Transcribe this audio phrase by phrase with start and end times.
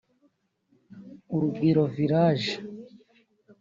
[1.35, 2.53] Urugwiro Village